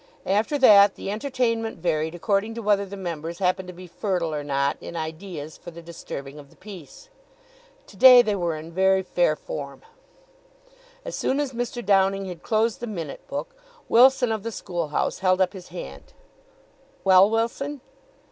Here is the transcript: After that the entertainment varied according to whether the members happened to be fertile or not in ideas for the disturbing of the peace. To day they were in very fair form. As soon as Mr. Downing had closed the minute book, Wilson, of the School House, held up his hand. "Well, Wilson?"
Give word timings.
After 0.25 0.57
that 0.57 0.95
the 0.95 1.11
entertainment 1.11 1.77
varied 1.77 2.15
according 2.15 2.55
to 2.55 2.63
whether 2.63 2.87
the 2.87 2.97
members 2.97 3.37
happened 3.37 3.67
to 3.67 3.71
be 3.73 3.85
fertile 3.85 4.33
or 4.33 4.43
not 4.43 4.77
in 4.81 4.95
ideas 4.95 5.57
for 5.59 5.69
the 5.69 5.83
disturbing 5.83 6.39
of 6.39 6.49
the 6.49 6.55
peace. 6.55 7.09
To 7.85 7.97
day 7.97 8.23
they 8.23 8.35
were 8.35 8.55
in 8.55 8.71
very 8.71 9.03
fair 9.03 9.35
form. 9.35 9.83
As 11.05 11.15
soon 11.15 11.39
as 11.39 11.53
Mr. 11.53 11.85
Downing 11.85 12.25
had 12.25 12.41
closed 12.41 12.79
the 12.79 12.87
minute 12.87 13.27
book, 13.27 13.55
Wilson, 13.87 14.31
of 14.31 14.41
the 14.41 14.51
School 14.51 14.87
House, 14.87 15.19
held 15.19 15.39
up 15.39 15.53
his 15.53 15.67
hand. 15.67 16.13
"Well, 17.03 17.29
Wilson?" 17.29 17.81